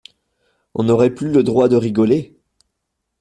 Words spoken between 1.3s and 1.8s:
le droit de